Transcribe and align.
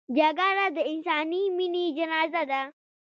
جګړه 0.17 0.65
د 0.75 0.79
انساني 0.91 1.43
مینې 1.57 1.85
جنازه 1.97 2.43
ده 2.51 2.61